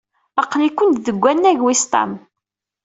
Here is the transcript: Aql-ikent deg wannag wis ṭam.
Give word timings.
Aql-ikent 0.41 1.03
deg 1.05 1.17
wannag 1.21 1.57
wis 1.65 1.83
ṭam. 1.93 2.11